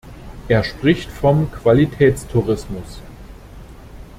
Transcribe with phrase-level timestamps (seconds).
[0.47, 3.03] Er spricht vom Qualitätstourismus.